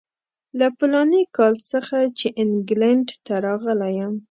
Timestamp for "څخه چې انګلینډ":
1.71-3.07